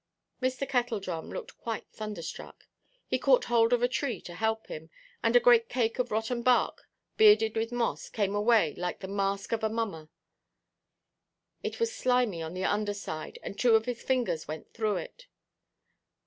Mr. 0.41 0.67
Kettledrum 0.67 1.29
looked 1.29 1.59
quite 1.59 1.85
thunderstruck; 1.91 2.63
he 3.05 3.19
caught 3.19 3.45
hold 3.45 3.71
of 3.71 3.83
a 3.83 3.87
tree 3.87 4.19
to 4.21 4.33
help 4.33 4.65
him, 4.65 4.89
and 5.21 5.35
a 5.35 5.39
great 5.39 5.69
cake 5.69 5.99
of 5.99 6.09
rotten 6.09 6.41
bark, 6.41 6.89
bearded 7.17 7.55
with 7.55 7.71
moss, 7.71 8.09
came 8.09 8.33
away 8.33 8.73
like 8.77 9.01
the 9.01 9.07
mask 9.07 9.51
of 9.51 9.63
a 9.63 9.69
mummer. 9.69 10.09
It 11.61 11.79
was 11.79 11.93
slimy 11.93 12.41
on 12.41 12.55
the 12.55 12.65
under 12.65 12.95
side, 12.95 13.37
and 13.43 13.59
two 13.59 13.75
of 13.75 13.85
his 13.85 14.01
fingers 14.01 14.47
went 14.47 14.73
through 14.73 14.95
it. 14.95 15.27